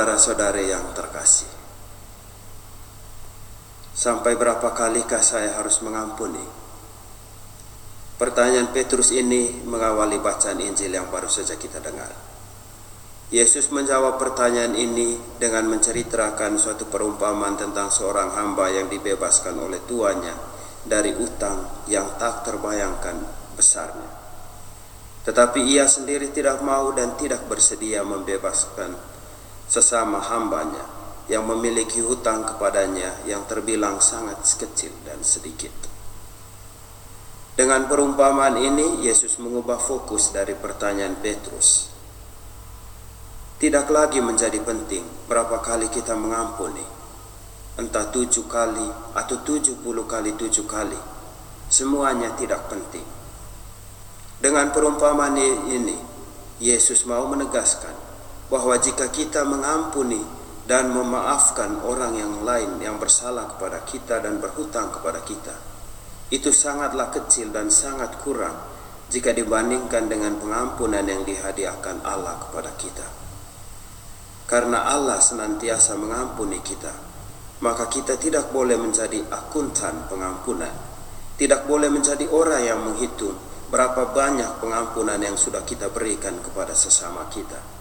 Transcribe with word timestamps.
Saudara-saudari 0.00 0.72
yang 0.72 0.96
terkasih, 0.96 1.52
sampai 3.92 4.32
berapa 4.32 4.72
kalikah 4.72 5.20
saya 5.20 5.60
harus 5.60 5.84
mengampuni? 5.84 6.40
Pertanyaan 8.16 8.72
Petrus 8.72 9.12
ini 9.12 9.60
mengawali 9.60 10.16
bacaan 10.24 10.56
Injil 10.56 10.96
yang 10.96 11.12
baru 11.12 11.28
saja 11.28 11.52
kita 11.60 11.84
dengar. 11.84 12.08
Yesus 13.28 13.68
menjawab 13.68 14.16
pertanyaan 14.16 14.72
ini 14.72 15.20
dengan 15.36 15.68
menceritakan 15.68 16.56
suatu 16.56 16.88
perumpamaan 16.88 17.60
tentang 17.60 17.92
seorang 17.92 18.32
hamba 18.32 18.72
yang 18.72 18.88
dibebaskan 18.88 19.52
oleh 19.60 19.84
tuannya 19.84 20.32
dari 20.80 21.12
utang 21.12 21.84
yang 21.92 22.16
tak 22.16 22.48
terbayangkan 22.48 23.20
besarnya. 23.52 24.08
Tetapi 25.28 25.60
ia 25.60 25.84
sendiri 25.84 26.32
tidak 26.32 26.64
mau 26.64 26.88
dan 26.96 27.20
tidak 27.20 27.44
bersedia 27.52 28.00
membebaskan 28.00 29.09
sesama 29.70 30.18
hambanya 30.18 30.82
yang 31.30 31.46
memiliki 31.46 32.02
hutang 32.02 32.42
kepadanya 32.42 33.14
yang 33.22 33.46
terbilang 33.46 34.02
sangat 34.02 34.42
kecil 34.42 34.90
dan 35.06 35.22
sedikit. 35.22 35.70
Dengan 37.54 37.86
perumpamaan 37.86 38.58
ini, 38.58 39.06
Yesus 39.06 39.38
mengubah 39.38 39.78
fokus 39.78 40.34
dari 40.34 40.58
pertanyaan 40.58 41.14
Petrus. 41.22 41.86
Tidak 43.62 43.86
lagi 43.94 44.18
menjadi 44.18 44.58
penting 44.58 45.06
berapa 45.30 45.62
kali 45.62 45.86
kita 45.92 46.18
mengampuni, 46.18 46.82
entah 47.78 48.10
tujuh 48.10 48.50
kali 48.50 48.88
atau 49.14 49.36
tujuh 49.46 49.78
puluh 49.86 50.08
kali 50.10 50.34
tujuh 50.34 50.66
kali, 50.66 50.98
semuanya 51.70 52.34
tidak 52.34 52.66
penting. 52.66 53.06
Dengan 54.40 54.72
perumpamaan 54.72 55.36
ini, 55.68 55.94
Yesus 56.58 57.04
mau 57.04 57.28
menegaskan 57.28 58.09
bahwa 58.50 58.74
jika 58.82 59.06
kita 59.14 59.46
mengampuni 59.46 60.18
dan 60.66 60.90
memaafkan 60.90 61.86
orang 61.86 62.18
yang 62.18 62.34
lain 62.42 62.82
yang 62.82 62.98
bersalah 62.98 63.46
kepada 63.54 63.86
kita 63.86 64.18
dan 64.18 64.42
berhutang 64.42 64.90
kepada 64.90 65.22
kita, 65.22 65.54
itu 66.34 66.50
sangatlah 66.50 67.14
kecil 67.14 67.54
dan 67.54 67.70
sangat 67.70 68.18
kurang 68.26 68.58
jika 69.10 69.30
dibandingkan 69.30 70.10
dengan 70.10 70.34
pengampunan 70.38 71.02
yang 71.06 71.22
dihadiahkan 71.22 72.02
Allah 72.02 72.42
kepada 72.42 72.70
kita. 72.74 73.06
Karena 74.50 74.82
Allah 74.82 75.22
senantiasa 75.22 75.94
mengampuni 75.94 76.58
kita, 76.58 76.90
maka 77.62 77.86
kita 77.86 78.18
tidak 78.18 78.50
boleh 78.50 78.74
menjadi 78.74 79.30
akuntan 79.30 80.10
pengampunan, 80.10 80.74
tidak 81.38 81.70
boleh 81.70 81.86
menjadi 81.86 82.26
orang 82.26 82.62
yang 82.66 82.82
menghitung 82.82 83.38
berapa 83.70 84.10
banyak 84.10 84.58
pengampunan 84.58 85.22
yang 85.22 85.38
sudah 85.38 85.62
kita 85.62 85.86
berikan 85.94 86.34
kepada 86.42 86.74
sesama 86.74 87.30
kita 87.30 87.79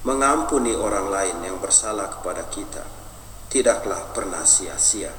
mengampuni 0.00 0.72
orang 0.72 1.12
lain 1.12 1.36
yang 1.44 1.56
bersalah 1.60 2.08
kepada 2.08 2.48
kita 2.48 2.80
tidaklah 3.52 4.14
pernah 4.16 4.46
sia-sia 4.46 5.12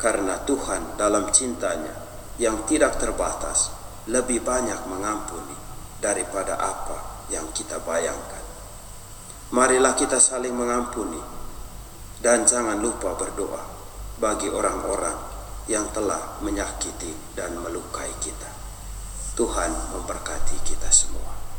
karena 0.00 0.42
Tuhan 0.42 0.98
dalam 0.98 1.30
cintanya 1.30 1.94
yang 2.40 2.66
tidak 2.66 2.98
terbatas 2.98 3.70
lebih 4.10 4.42
banyak 4.42 4.90
mengampuni 4.90 5.54
daripada 6.02 6.58
apa 6.58 7.28
yang 7.30 7.46
kita 7.54 7.78
bayangkan. 7.86 8.42
Marilah 9.54 9.94
kita 9.94 10.18
saling 10.18 10.56
mengampuni 10.56 11.20
dan 12.18 12.42
jangan 12.42 12.82
lupa 12.82 13.14
berdoa 13.14 13.62
bagi 14.18 14.50
orang-orang 14.50 15.14
yang 15.70 15.86
telah 15.94 16.42
menyakiti 16.42 17.38
dan 17.38 17.54
melukai 17.60 18.10
kita. 18.18 18.50
Tuhan 19.38 19.70
memberkati 19.94 20.58
kita 20.66 20.90
semua. 20.90 21.51